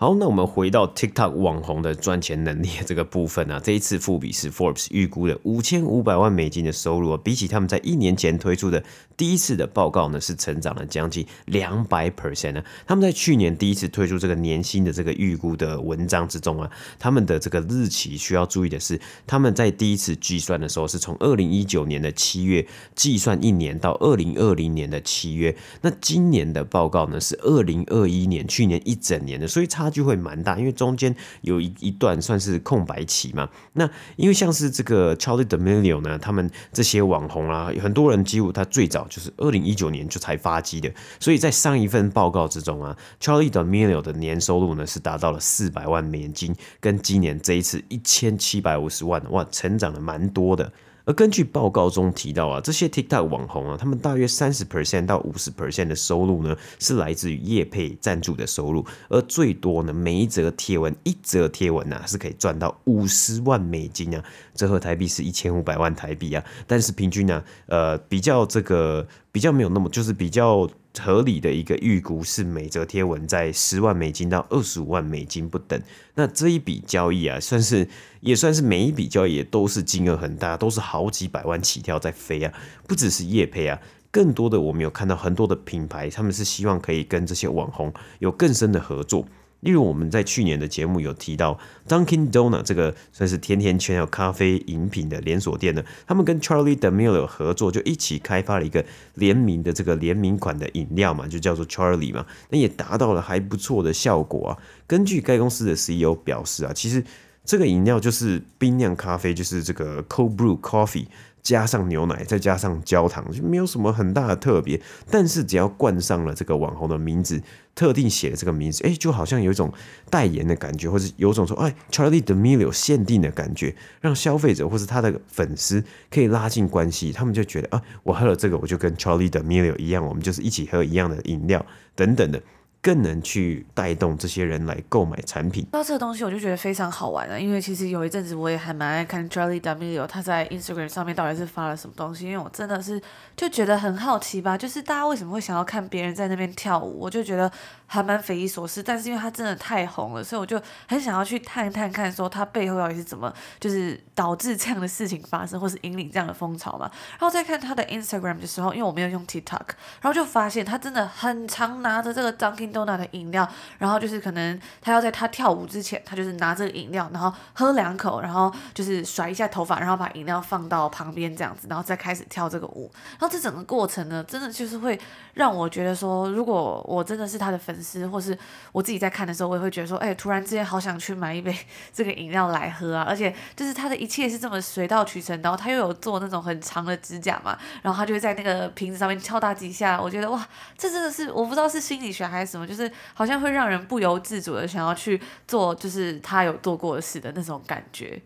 [0.02, 8.82] 好，那我们回到 TikTok 网红的赚钱能力这个部分啊， 这一次富比是 Forbes 预估的五千五百万美金的收入啊，比起他们在一年前推出的
[9.14, 12.64] 第一次的报告呢，是成长了将近两百 percent 呢。
[12.86, 29.89] 他们在去年第一次推出这个年薪的这个预估的文章之中啊，他们的这个日期需要注意的是，他们在第一次计算的时候是从二零一九年的七月计算一年到二零二零年的七月，那今年的报告呢是二零二一年，去年一整年的，所以差。
[29.90, 33.48] 就会蛮大，因为中间有一一段算是空白期嘛。
[33.72, 50.72] 那因为像是这个 Charli D'Amelio 呢，他们这些网红啊，很多人几乎他最早就是二零一九年就才发迹的，所以在上一份报告之中啊，Charli D'Amelio 的年收入呢是达到了四百万美金，跟今年这一次一千七百五十万，哇，成长了蛮多的。
[51.04, 70.68] 而根据报告中提到啊，这些 TikTok 网红啊，他们大约三十 percent 到五十 percent 的收入呢，是来自于业配赞助的收入，而最多呢，每一则贴文一则贴文啊，是可以赚到五十万美金啊，折合台币是一千五百万台币啊，但是平均呢、呃，比较这个比较没有那么，就是比较。
[70.98, 75.80] 合理的一个预估是每则贴文在十万美金到二十五万美金不等。
[76.16, 77.88] 那这一笔交易啊，算是
[78.18, 82.52] 也算是每一笔交易也都是金额很大，都是好几百万起跳在飞啊。
[82.88, 89.24] 不只是业配啊，更多的我们有看到很多的品牌，他们是希望可以跟这些网红有更深的合作。
[89.60, 104.58] 例如我们在去年的节目有提到，Dunkin' Donut 这个算是甜甜圈有咖啡饮品的连锁店呢，他们跟 Charlie D'Amelio 合作，就一起开发了一个联名的这个联名款的饮料嘛，就叫做 Charlie 嘛，那也达到了还不错的效果啊。
[104.86, 107.04] 根据该公司的 CEO 表示啊，其实
[107.44, 111.06] 这个饮料就是冰酿咖啡，就是这个 Cold Brew Coffee。
[111.42, 114.80] 加上牛奶，再加上焦糖，就没有什么很大的特别。
[115.10, 117.42] 但是只要冠上了这个网红的名字，
[117.74, 119.72] 特定写的这个名字，哎，就好像有一种
[120.10, 127.12] 代言的感觉，或者有种说，哎，Charli D'Amelio 限定的感觉，让消费者或是他的粉丝可以拉近关系。
[127.12, 132.42] 他们就觉得啊，我喝了这个，我就跟 Charlie D'Amelio 一样，我们就是一起喝一样的饮料，等等的。
[132.82, 135.66] 更能去带动这些人来购买产品。
[135.72, 143.00] 那这个东西，我就觉得非常好玩了，因为其实有一阵子我也还蛮爱看 Charlie W 他在 Instagram 上面到底是发了什么东西，因为我真的是
[143.36, 147.50] 就觉得很好奇吧，就是大家为什么会想要看别人在那边跳舞，我就觉得
[147.86, 148.82] 还蛮匪夷所思。
[148.82, 156.90] 但是因为他真的太红了，所以我就很想要去探探看，说他背后到底是怎么就是导致这样的事情发生，或是引领这样的风潮嘛。
[157.10, 159.68] 然后再看他的 Instagram 的时候，因为我没有用 TikTok，
[160.00, 172.90] 然后就发现他真的很常拿着这个 Dunkin 豆娜的饮料，然后就是可能他要在他跳舞之前，他就是拿这个饮料，然后喝两口，然后就是甩一下头发，然后把饮料放到旁边这样子，然后再开始跳这个舞。
[173.18, 174.98] 然后这整个过程呢，真的就是会
[175.34, 178.36] 让我觉得说，如果我真的是他的粉丝，或是
[178.72, 181.56] 我自己在看的时候，我也会觉得说，哎，突然之间好想去买一杯
[181.92, 183.04] 这个饮料来喝啊！
[183.08, 198.20] 而且就是他的一切是这么水到渠成，然后他又有做那种很长的指甲嘛，然后他就会在那个瓶子上面敲打几下，我觉得哇，这真的是我不知道是心理学还是什么，就是好像会让人不由自主的想要去做，就是他有做过的事的那种感觉。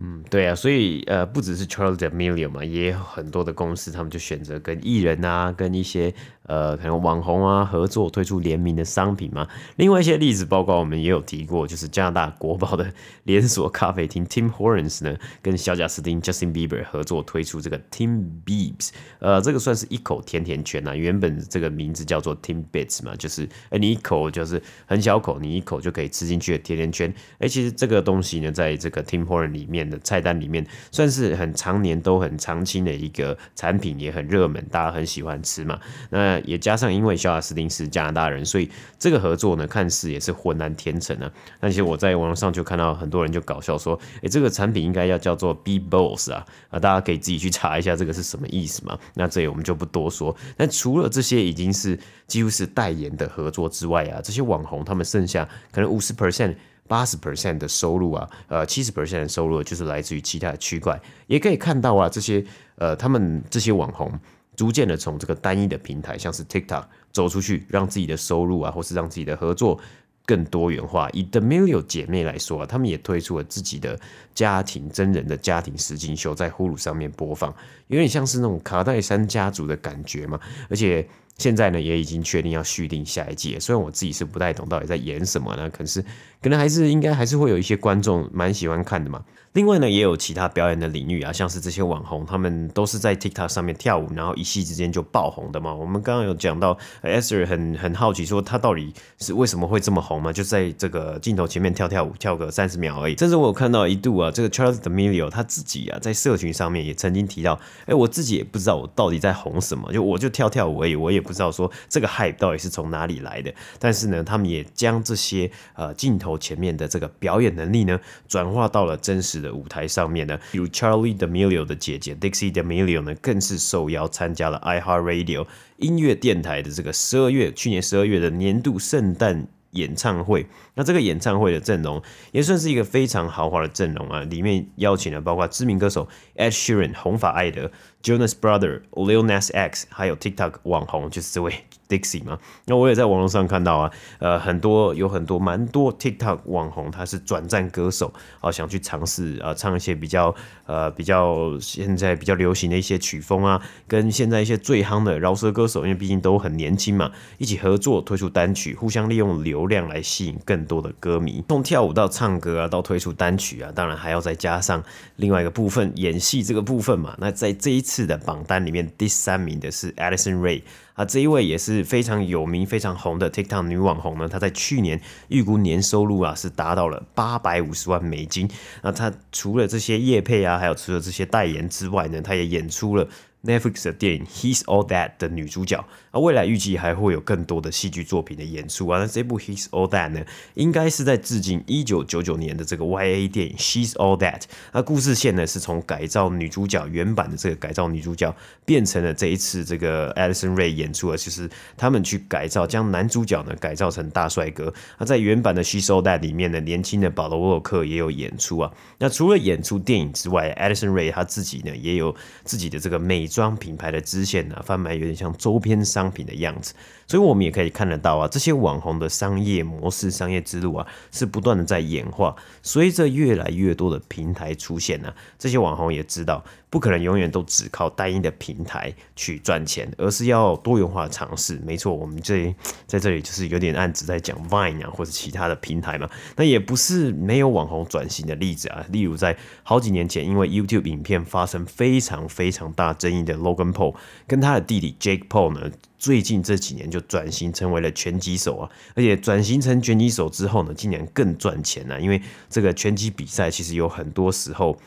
[0.00, 6.14] 嗯，对啊，所以呃，不只是 Charli D'Amelio 嘛，也有很多的公司，他们就选择跟艺人啊，跟一些。
[6.48, 9.46] 呃，可能网红啊合作推出联名的商品嘛。
[9.76, 12.92] 另外一些例子，包括我们也有提过，就是加拿大国宝的
[13.24, 20.94] 连锁咖啡厅 Tim Hortons 呢，跟小贾斯汀 Justin Bieber 合作推出这个 Tim Biebs，呃，这个算是一口甜甜圈呐、啊。
[20.96, 27.12] 原本这个名字叫做 Tim Bits 嘛，就是哎，你一口就是很小口，你一口就可以吃进去的甜甜圈。
[27.38, 35.78] 哎，其实这个东西呢，在这个 Tim Hortons 里面的菜单里面，算是很常年都很常青的一个产品，也很热门，大家很喜欢吃嘛。
[36.08, 41.30] 那也加上，因为小贾斯汀是加拿大人，所以这个合作呢，看似也是浑然天成啊。
[41.60, 48.98] 但其实我在网络上就看到很多人就搞笑说，诶，这个产品应该要叫做 B-Balls 啊啊，大家可以自己去查一下这个是什么意思嘛。
[49.14, 50.34] 那这里我们就不多说。
[50.56, 56.54] 但除了这些已经是几乎是代言的合作之外啊，这些网红他们剩下可能五十 percent、
[56.86, 61.00] 八十 percent 的收入啊，呃，七十 percent 的收入就是来自于其他的区块。
[61.26, 62.44] 也可以看到啊，这些
[62.76, 64.12] 呃，他们这些网红。
[64.58, 69.78] 逐渐的从这个单一的平台，像是 TikTok 走出去，让自己的收入啊，或是让自己的合作
[70.26, 71.08] 更多元化。
[71.10, 73.96] 以 Demilio 姐妹来说啊，他们也推出了自己的
[74.34, 77.54] 家庭真人的家庭实境秀，在 Hulu 上面播放，
[77.86, 80.40] 有点像是那种卡戴珊家族的感觉嘛。
[80.68, 83.58] 而且现在呢，也已经确定要续订下一季。
[83.58, 86.02] 虽然我自己是不太懂到底在演什么呢，可是
[86.42, 89.24] 可能还是应该还是会有一些观众蛮喜欢看的嘛。
[89.54, 95.74] 另外呢，也有其他表演的领域啊，像是这些网红，他们都是在 TikTok 上面跳舞，然后一夕之间就爆红的嘛。
[95.74, 100.32] 我们刚刚有讲到，Esther 很很好奇，说他到底是为什么会这么红嘛？
[100.32, 103.16] 就在这个镜头前面跳跳舞，跳个三十秒而已。
[103.16, 113.52] 甚至我有看到一度啊，这个 Charles D'Amelio 他自己啊，在社群上面也曾经提到，哎、我自己也不知道我到底在红什么，就我就跳跳舞而已，我也不知道说这个 hype 到底是从哪里来的。
[113.78, 130.46] 但是呢，他们也将这些呃镜头前面的这个表演能力呢，转化到了真实的舞台上面呢，比如 Charlie Demilio 的姐姐 Dixie Demilio 呢，更是受邀参加了 iHeartRadio 音乐电台的这个十二月，去年十二月的年度圣诞演唱会。
[130.74, 132.02] 那这个演唱会的阵容
[132.32, 137.70] 也算是一个非常豪华的阵容啊，里面邀请了包括知名歌手 Ed Sheeran 红发艾德、
[138.02, 141.64] Jonas Brother、Lil Nas X，还有 TikTok 网红就是这位。
[141.88, 150.34] Dixie 嘛，那我也在网络上看到啊，呃，很多有很多蛮多 TikTok 网红，他是转战歌手啊，想去尝试啊，唱一些比较
[150.66, 161.42] 呃比较现在比较流行的一些曲风啊，跟现在一些最夯的饶舌歌手，因为毕竟都很年轻嘛，一起合作推出单曲，互相利用流量来吸引更多的歌迷。
[161.48, 164.82] 从跳舞到唱歌啊，到推出单曲啊，当然还要再加上
[165.16, 167.16] 另外一个部分，演戏这个部分嘛。
[167.18, 170.62] 那在这一次的榜单里面，第三名的是 Alison Ray。
[170.98, 174.28] 啊，这一位也是非常有名、非常红的 TikTok 女网红呢。
[174.28, 178.50] 她在去年预估年收入啊是达到了八百五十万美金。
[178.82, 183.06] 那她除了这些业配啊，还有除了这些代言之外呢，她也演出了。
[183.44, 188.98] Netflix 的电影《He's All That》的女主角，啊，未来预计还会有更多的戏剧作品的演出啊。
[188.98, 190.24] 那这部《He's All That》呢，
[190.54, 194.40] 应该是在致敬一九九九年的这个 YA 电影《She's All That》。
[194.72, 204.74] 那故事线呢，是从改造女主角原版的这个改造女主角，变成了这一次这个 Addison Ray 演出的，就是他们去改造，将男主角呢改造成大帅哥。
[204.98, 208.72] 那在原版的《She's All That》里面呢，年轻的保罗沃克也有演出啊。
[208.98, 216.74] 那除了演出电影之外，Addison Ray 他自己呢也有自己的这个魅装品牌的支线呢，贩卖有点像周边商品的样子，
[217.08, 222.36] 所以我们也可以看得到啊，这些网红的商业模式、商业之路啊，是不断的在演化。
[222.62, 231.60] 随着越来越多的平台出现呢，这些网红也知道，不可能永远都只靠单一的平台去赚钱，而是要多元化尝试。
[231.64, 232.54] 没错，我们这
[232.86, 236.08] 在这里就是有点暗指在讲 Vine 啊，或者其他的平台嘛。
[236.36, 243.18] 那也不是没有网红转型的例子啊，例如在好几年前，因为 YouTube 影片发生非常非常大争议。
[243.18, 243.94] 的 Logan Paul
[244.26, 254.78] 跟他的弟弟 Jake Paul 呢，最近这几年就转型成为了拳击手啊，而且转型成拳击手之后呢，今年更赚钱啊，因为这个拳击比赛其实有很多时候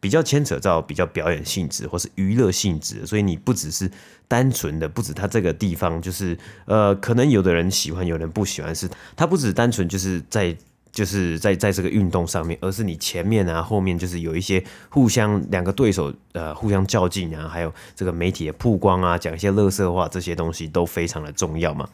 [0.00, 3.90] 比较牵扯到比较表演性质或是娱乐性质，所以你不只是
[4.28, 10.56] 单纯的，不止他这个地方就是呃，可能有的人喜欢，有人不喜欢，是他不止单纯就是在
[10.92, 21.88] 就是在在这个运动上面，而是你前面啊后面就是有一些互相两个对手呃互相较劲啊，还有这个媒体的曝光啊，讲一些乐色话，这些东西都非常的重要嘛。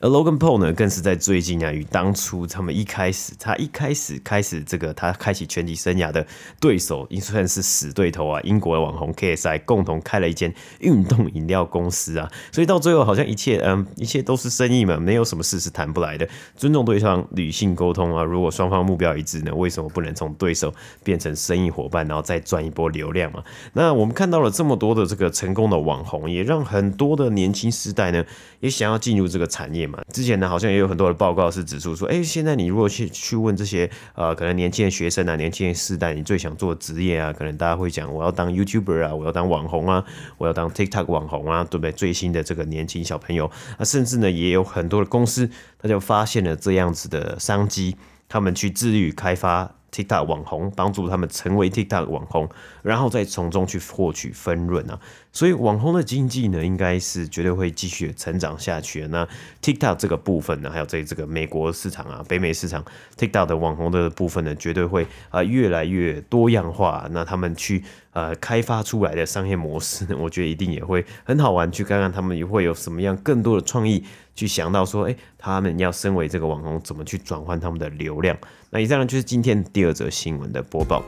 [0.00, 6.26] 而 Logan Paul 呢，更是在最近啊，与当初他们一开始，他一开始开始这个他开启拳击生涯的
[6.60, 16.28] 对手，也算是死对头啊，英国的网红 KSI 共同开了一间运动饮料公司啊，所以到最后好像一切嗯，一切都是生意嘛，没有什么事是谈不来的。
[16.56, 23.42] 尊重对方，理性沟通啊，如果双方目标一致呢，为什么不能从对手变成生意伙伴，然后再赚一波流量嘛？
[23.72, 28.22] 那我们看到了这么多的这个成功的网红，也让很多的年轻世代呢，
[28.60, 40.04] 也想要进入这个产业之前呢，好像也有很多的报告是指出说，哎，现在你如果去去问这些呃，可能年轻的学生啊，年轻的世代，你最想做的职业啊，可能大家会讲，我要当 YouTuber 啊，我要当网红啊，
[40.38, 41.92] 我要当 TikTok 网红啊，对不对？
[41.92, 47.96] 最新的这个年轻小朋友，那甚至呢，也有很多的公司，他就发现了这样子的商机，
[48.28, 49.74] 他们去致力于开发。
[49.94, 52.48] TikTok 网红帮助他们成为 TikTok 网红，
[52.82, 54.98] 然后再从中去获取分润啊，
[55.32, 59.06] 所以网红的经济呢，应该是绝对会继续成长下去。
[59.06, 59.28] 那
[59.62, 62.84] TikTok 这个部分呢，还有在这个美国市场啊、北美市场
[63.16, 67.08] TikTok 的网红的部分呢，绝对会啊越来越多样化。
[67.12, 74.02] 那他们去呃开发出来的商业模式， 我觉得一定也会很好玩，去看看他们也会有什么样更多的创意。
[74.34, 78.36] 去想到说，诶，他们要身为这个网红，怎么去转换他们的流量？
[78.70, 81.04] 那以上呢，就是今天第二则新闻的播报。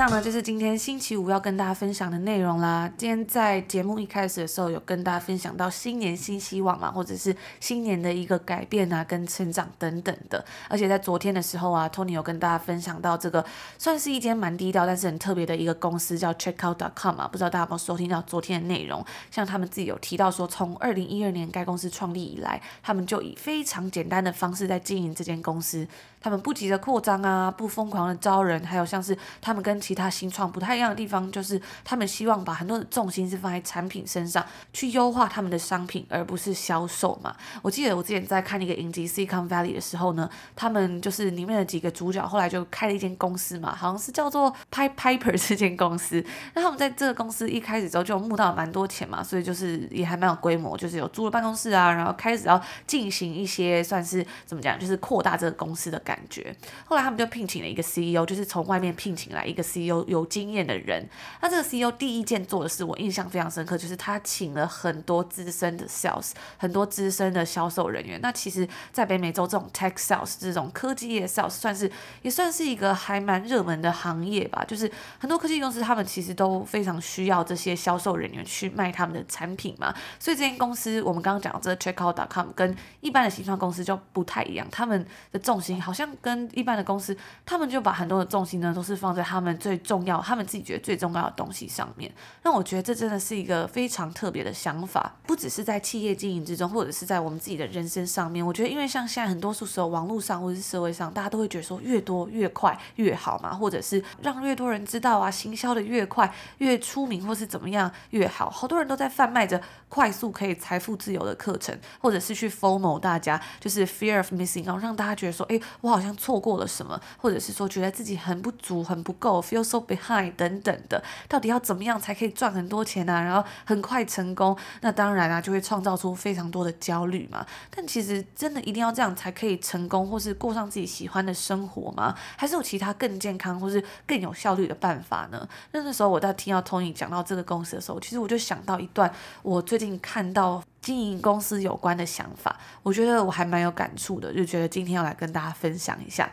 [0.00, 2.90] 上呢，就是今天星期五要跟大家分享的内容啦。
[2.96, 10.42] 今天在节目一开始的时候，有跟大家分享到新年新希望嘛，或者是新年的一个改变啊，跟成长等等的。
[10.70, 13.44] 而且在昨天的时候啊，Tony 有跟大家分享到这个
[13.76, 17.28] 算是一间蛮低调，但是很特别的一个公司，叫 Checkout.com 啊。
[17.30, 19.04] 不知道大家有没有收听到昨天的内容？
[19.30, 25.86] 像他们自己有提到说，从二零一二年该公司创立以来，他们就以非常简单的方式在经营这间公司。
[26.20, 37.34] 他们不急着扩张啊，不疯狂的招人，还有像是他们跟其他新创不太一样的地方，就是他们希望把很多的重心是放在产品身上，去优化他们的商品，而不是销售嘛。
[37.62, 46.22] 我记得我之前在看一个影集《Silicon Valley》的时候呢，他们就是里面的几个主角后来就开了一间公司嘛，好像是叫做 p i Piper 这间公司。
[46.52, 55.98] 那他们在这个公司一开始之后就募到了蛮多钱嘛，所以就是也还蛮有规模，就是有租了办公室啊，然后开始要进行一些算是怎么讲，就是扩大这个公司的。
[56.10, 56.52] 感觉，
[56.86, 61.08] 后来他们就聘请了一个 CEO，就是从外面聘请来一个 CEO 有经验的人。
[61.40, 68.20] 那这个 CEO 第一件做的事，我印象非常深刻，就是他请了很多资深的 sales，很多资深的销售人员。
[68.20, 71.88] 那其实，在北美洲这种 tech sales 这种科技业 sales，算是
[72.22, 74.64] 也算是一个还蛮热门的行业吧。
[74.66, 79.94] 就是很多科技公司，他们其实都非常需要这些销售人员去卖他们的产品嘛。
[80.18, 85.99] 所以这间公司，我们刚刚讲的这个 Checkout.com 跟一般的新创公司就不太一样，他们的重心好像。
[86.00, 92.10] 像跟一般的公司，他们就把很多的重心呢，都是放在他们最重要、他们自己觉得最重要的东西上面。
[92.42, 98.44] 那我觉得这真的是一个非常特别的想法，不只是在企业经营之中，或者是在我们自己的人生上面。
[98.44, 108.48] 我觉得，因为像现在很多时候，网络上或者是社会上，大家都会觉得说，越多越快越好嘛，或者是让越多人知道啊，行销的越快越出名，或是怎么样越好。
[108.48, 123.20] 好多人都在贩卖着快速可以财富自由的课程，或者是去 FOMO 大家，就是 fear of missing，然后让大家觉得说，哎，好像错过了什么，或者是说觉得自己很不足、很不够，feel so behind 等等的，到底要怎么样才可以赚很多钱啊？
[123.20, 127.44] 然后很快成功，那当然啊，就会创造出非常多的焦虑嘛。
[127.70, 132.14] 但其实真的一定要这样才可以成功，或是过上自己喜欢的生活吗？
[132.36, 135.48] 还是有其他更健康或是更有效率的办法呢？
[135.72, 140.62] 那那时候我在听到 Tony 讲到这个公司的时候，其实我就想到一段我最近看到。
[140.80, 146.30] 经营公司有关的想法，我觉得我还蛮有感触的，就觉得今天要来跟大家分享一下。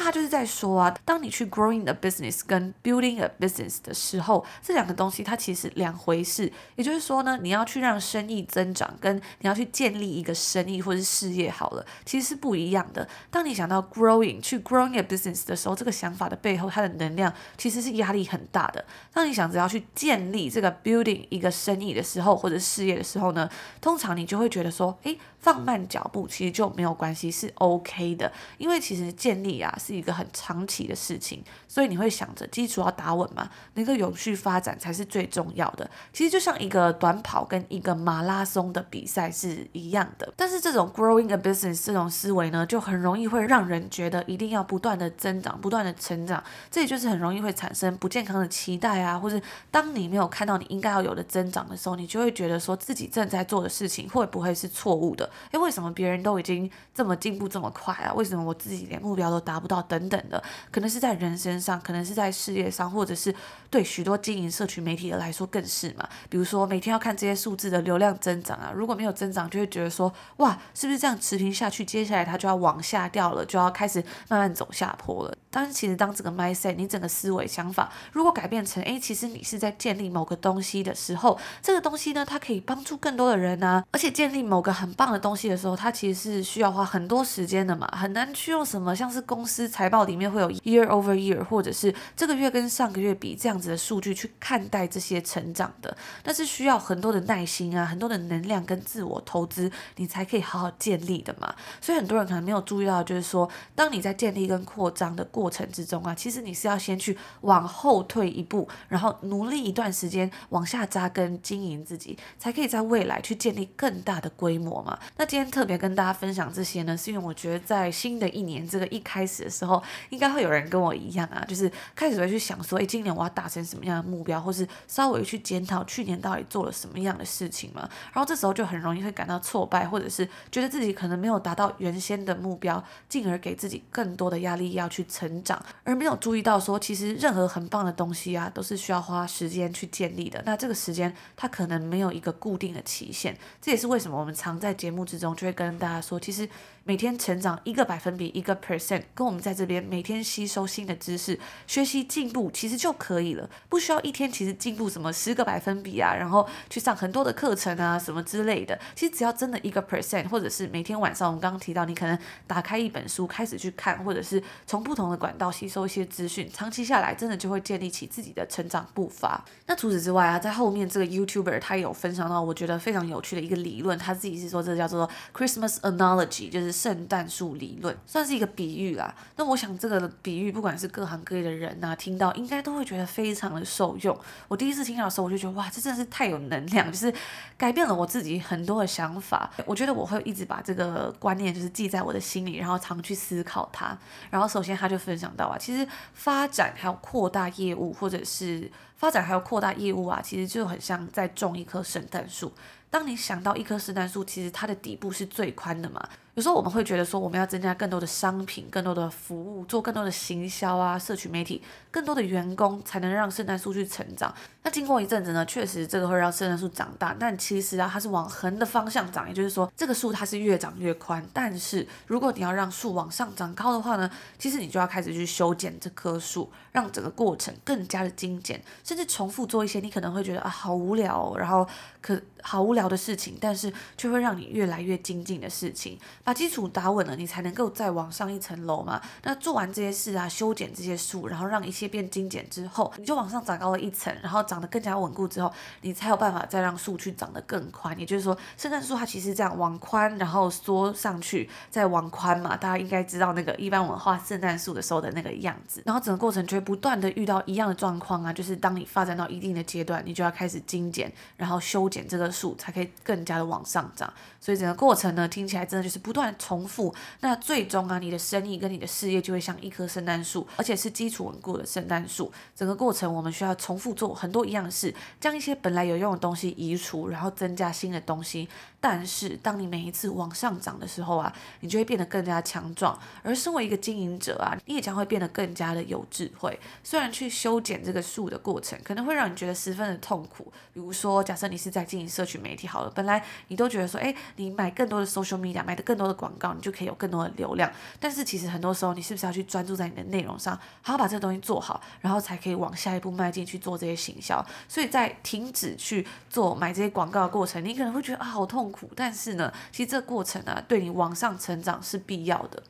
[0.00, 6.50] 他就是在说啊，当你去 growing a business 跟 building a business 的时候，这两个东西它其实两回事。
[6.76, 13.06] 也就是说呢，你要去让生意增长，跟你要去建立一个生意或是事业好了，其实是不一样的。
[13.28, 18.84] 当你想到 growing 去 growing a business 的时候，这个想法的背后，它的能量其实是压力很大的。
[19.12, 28.32] 当你想着要去建立这个 building 一个生意的时候，或者事业的时候呢，通常你就会觉得说，诶，放慢脚步其实就没有关系，是 OK 的。
[28.58, 29.74] 因为其实建立啊。
[29.88, 35.90] 是一个很长期的事情，所以你会想着基础要打稳嘛，那个永续发展才是最重要的。
[36.12, 55.30] 其实就像一个短跑跟一个马拉松的比赛是一样的，但是这种 growing a business 这种思维呢，就很容易会让人觉得一定要不断的增长，不断的成长，这也就是很容易会产生不健康的期待啊，或是当你没有看到你应该要有的增长的时候，你就会觉得说自己正在做的事情会不会是错误的？
[55.52, 58.12] 诶，为什么别人都已经这么进步这么快啊？
[58.12, 59.77] 为什么我自己连目标都达不到？
[59.82, 63.34] 等等的，可能是在人身上，可能是在事业上，或者是
[63.70, 66.08] 对许多经营社群媒体的来说更是嘛。
[66.28, 75.36] 比如说每天要看这些数字的流量增长啊，如果没有增长，就会觉得说哇，是不是这样持平下去，接下来它就要往下掉了，就要开始慢慢走下坡了。
[75.50, 101.54] 但是其实当这个 mindset，你整个思维想法如果改变成，哎，其实你是在建立某个东西的时候，这个东西呢，它可以帮助更多的人啊，而且建立某个很棒的东西的时候，它其实是需要花很多时间的嘛，很难去用什么像是公司财报里面会有 year over year，或者是这个月跟上个月比这样子的数据去看待这些成长的，但是需要很多的耐心啊，很多的能量跟自我投资，你才可以好好建立的嘛。
[101.80, 114.98] 所以很多人可能没有注意到，就是说，当你在建立跟扩张的过程之中啊，其实你是要先去往后退一步，然后努力一段时间往下扎根经营自己，才可以在未来去建立更大的规模嘛。
[115.16, 127.88] 那今天特别跟大家分享这些呢，是因为我觉得在新的一年这个一开始的时候，应该会有人跟我一样啊，就是开始会去想说，诶，今年我要达成什么样的目标，或是稍微去检讨去年到底做了什么样的事情嘛。
[128.12, 135.60] 然后这时候就很容易会感到挫败，或者是觉得自己可能没有达到原先的目标，进而给自己更多的压力要去成长。
[135.82, 140.40] 而没有注意到说，其实任何很棒的东西啊，都是需要花时间去建立的。
[140.46, 143.36] 那这个时间，它可能没有一个固定的期限。
[143.60, 146.48] 这也是为什么我们常在节目之中就会跟大家说，其实
[146.84, 153.48] 每天成长一个百分比，一个 percent，跟我们在这边每天吸收新的知识、学习进步，其实就可以了。
[153.68, 158.78] 不需要一天其实进步什么十个百分比啊，然后去上很多的课程啊什么之类的。
[158.94, 169.44] 其实只要真的一个 percent，或者是每天晚上我们刚刚提到，你可能打开一本书开始去看，或者是从不同的管道吸收一些资讯，长期下来真的就会建立起自己的成长步伐。
[169.66, 179.14] 那除此之外啊，在后面这个 YouTuber 他有分享到我觉得非常有趣的一个理论，他自己是说这叫做 Christmas Analogy，就是圣诞树理论，算是一个比喻啦。
[179.38, 184.18] 那我想这个比喻，不管是各行各业的人呐，听到应该都会觉得非常的受用。
[184.48, 187.14] 我第一次听到的时候，我就觉得哇，这真的是太有能量，就是
[187.56, 189.48] 改变了我自己很多的想法。
[189.64, 193.96] 我觉得我会一直把这个观念就是记在我的心里，然后常去思考它。
[194.28, 202.52] 然后首先他就分享到啊，其实发展还有扩大业务，或者是发展还有扩大业务啊，其实就很像在种一棵圣诞树。
[202.90, 206.08] 当你想到一棵圣诞树，其实它的底部是最宽的嘛。
[206.38, 211.60] 有时候我们会觉得说，我们要增加更多的商品、更多的服务，做更多的行销啊，社群媒体，
[211.90, 214.32] 更多的员工，才能让圣诞树去成长。
[214.62, 221.26] 那经过一阵子呢，确实这个会让圣诞树长大，但其实啊，它是往横的方向长，也就是说，这个树它是越长越宽。
[221.32, 224.08] 但是如果你要让树往上长高的话呢，
[224.38, 231.66] 其实你就要开始去修剪这棵树，让整个过程更加的精简，甚至重复做一些你可能会觉得啊好无聊，然后
[232.00, 235.98] 可好无聊的事情，但是却会让你越来越精进的事情。
[236.28, 239.00] 把基础打稳了，你才能够再往上一层楼嘛。
[239.22, 245.50] 那做完这些事啊，修剪这些树，然后让一切变精简之后，你就往上长高了一层，然后长得更加稳固之后，
[245.80, 247.98] 你才有办法再让树去长得更宽。
[247.98, 252.54] 也就是说，圣诞树它其实这样往宽，然后缩上去，再往宽嘛。
[252.54, 255.82] 大家应该知道那个一般我们画圣诞树的时候的那个样子。
[255.86, 264.12] 然后整个过程就会不断的遇到一样的状况啊，就是当你发展到一定的阶段，你就要开始精简，然后修剪这个树，才可以更加的往上长。
[264.38, 266.58] 所以整个过程呢，听起来真的就是不断重。
[266.68, 272.30] 复，那最终啊，你的生意跟你的事业就会像一棵圣诞树，而且是基础稳固的圣诞树。
[272.54, 278.46] 整个过程我们需要重复做很多一样事，将一些本来有用的东西移除，然后增加新的东西。
[278.80, 282.96] 但是，当你每一次往上涨的时候啊，你就会变得更加强壮。
[283.22, 286.58] 而身为一个经营者啊，你也将会变得更加的有智慧。
[286.84, 297.68] 虽然去修剪这个树的过程可能会让你觉得十分的痛苦，比如说，假设你是在经营社群媒体好了，本来你都觉得说，哎，你买更多的 social media，买的更多的广告，你就可以有更多的流量。
[297.98, 304.44] 但是其实很多时候，你是不是要去专注在你的内容上，好好把这个东西做好，然后才可以往下一步迈进去做这些行销。
[304.68, 308.90] 所以在停止去做买这些广告的过程，你可能会觉得啊，好痛苦。
[308.94, 312.62] 但是呢，其实这过程啊，对你往上成长是必要的。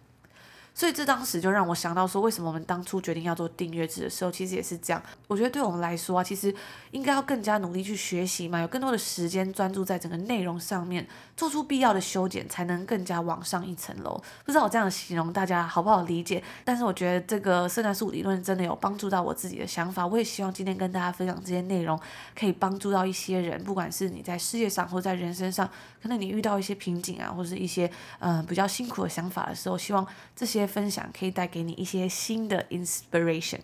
[0.78, 5.02] 所以这当时就让我想到说，为什么我们当初决定要做订阅制的时候，其实也是这样。
[5.26, 6.54] 我觉得对我们来说啊，其实
[6.92, 11.04] 应该要更加努力去学习嘛，有更多的时间专注在整个内容上面，
[11.36, 14.22] 做出必要的修剪，才能更加往上一层楼。
[14.44, 16.40] 不知道我这样形容大家好不好理解？
[16.64, 20.06] 但是我觉得这个圣诞树理论真的有帮助到我自己的想法。
[20.06, 21.98] 我也希望今天跟大家分享这些内容，
[22.38, 25.68] 可以帮助到一些人，不管是你在事业上或在人生上，
[26.00, 30.06] 可能你遇到一些瓶颈啊，或是一些嗯、比较辛苦的想法的时候，希望
[30.36, 30.67] 这些。
[30.68, 33.60] 分享可以带给你一些新的 inspiration。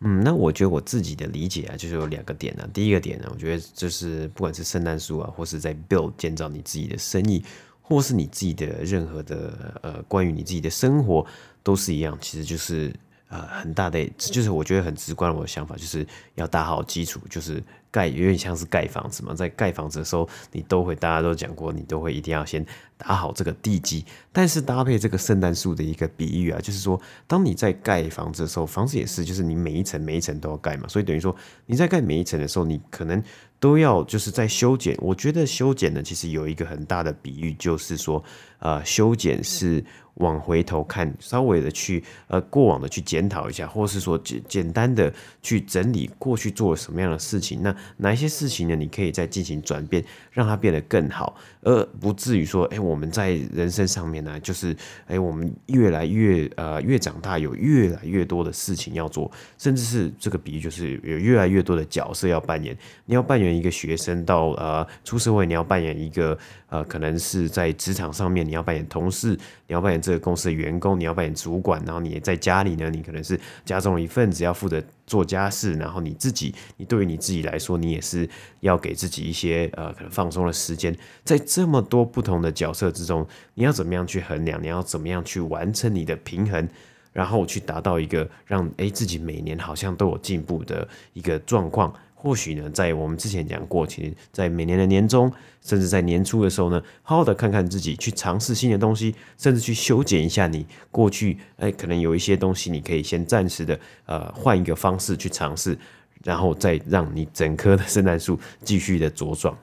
[0.00, 2.70] 嗯，那我觉得我自己的理解啊，就是有两个点呢、啊。
[2.74, 7.44] 第一个点呢，我觉得就是不管是圣诞树啊，或是在 build 建造你自己的生意，
[7.80, 11.24] 或是你自己的任何的呃关于你自己的生活，
[11.62, 12.92] 都是一样，其实就是
[13.28, 17.62] 呃很大的，就是我觉得很直观，我的想法就是要打好基础，就是。
[17.92, 22.66] 盖有点像是盖房子嘛，在盖房子的时候，你都会大家都讲过，你都会一定要先
[22.96, 24.04] 打好这个地基。
[24.32, 31.36] 但是搭配这个圣诞树的一个比喻啊，就是说，当你在盖房子的时候，房子也是，就是你每一层每一层都要盖嘛，所以等于说
[31.66, 33.22] 你在盖每一层的时候，你可能
[33.60, 34.96] 都要就是在修剪。
[34.98, 38.24] 我觉得修剪呢，其实有一个很大的比喻，就是说，
[38.58, 39.84] 呃，修剪是。
[40.16, 48.76] 往回头看，稍微的去呃过往的去检讨一下，或是说简简单的去整理过去做了什么样的事情，那哪一些事情呢？
[48.76, 54.76] 你可以再进行转变，让它变得更好，而不至于说，哎、我们在人生上面呢，就是
[55.06, 62.76] 哎、我们越来越呃越长大，有越来越多的事情要做，甚至是这个比喻就是有越来越多的角色要扮演。
[63.06, 69.30] 你要扮演一个学生到呃出社会，你要扮演一个呃可能是在职场上面，你要扮演同事，
[69.66, 70.02] 你要扮演。
[70.02, 78.26] 这个公司的员工，你要扮演主管，然后你在家里呢，你可能是家中一份子，要负责做家事，然后你自己，你对于你自己来说，你也是
[78.60, 80.96] 要给自己一些呃可能放松的时间。
[81.22, 84.62] 在这么多不同的角色之中，你要怎么样去衡量？
[84.62, 86.66] 你要怎么样去完成你的平衡，
[87.12, 91.92] 然后去达到一个让诶自己每年好像都有进步的一个状况。
[92.22, 95.28] 或许呢，在我们之前讲过，其实，在每年的年终，
[95.60, 105.76] 甚至在年初的时候呢，好好的看看自己，去尝试新的东西，甚至去修剪一下你过去，哎，可能有一些东西，你可以先暂时的，呃，换一个方式去尝试，
[106.22, 109.58] 然后再让你整棵的圣诞树继续的茁壮。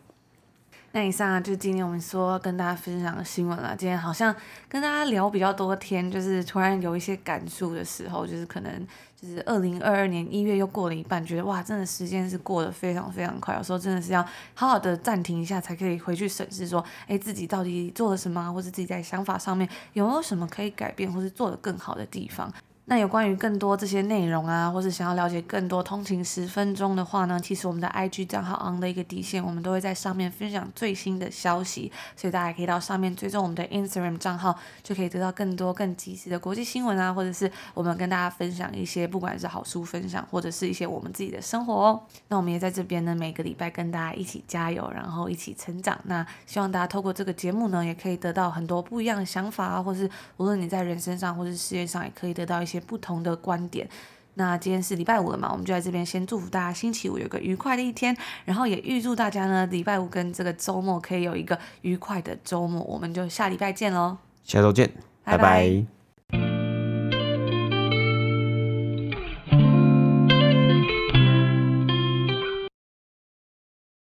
[1.00, 3.74] 那以上，就是今天我们说跟大家分享的新闻了。
[3.74, 4.36] 今天好像
[4.68, 13.56] 跟大家聊比较多天，就是突然有一些感触的时候，就是可能就是二零二二年一月又过了一半，觉得哇，真的时间是过得非常非常快。
[13.56, 14.22] 有时候真的是要
[14.54, 22.54] 好好的暂停一下，才可以回去审视说，哎，自己到底做了什么，或者自己在想法上面有没有什么可以改变，或是做得更好的地方。
[22.90, 42.02] 那有关于更多这些内容啊，或是想要了解更多通勤十分钟的话呢，其实我们的 IG 账号 on 的一个底线，我们都会在上面分享最新的消息，所以大家可以到上面追踪我们的 Instagram 账号，就可以得到更多更及时的国际新闻啊，或者是我们跟大家分享一些不管是好书分享，或者是一些我们自己的生活哦。
[42.30, 45.96] 那我们也在这边呢，每个礼拜跟大家一起加油，然后一起成长。
[46.06, 52.86] 那希望大家透过这个节目呢，也可以得到很多不一样的想法啊，或是无论你在人生上或是事业上，也可以得到一些些。
[52.90, 53.88] 不同的观点。
[54.36, 58.16] 那今天是礼拜五了嘛，我们就在这边先祝福大家星期五有个愉快的一天，
[58.46, 62.82] 然后也预祝大家呢礼拜五跟这个周末可以有一个愉快的周末。
[62.84, 64.90] 我们就下礼拜见喽，下周见，
[65.24, 65.38] 拜拜。
[65.38, 66.69] 拜拜。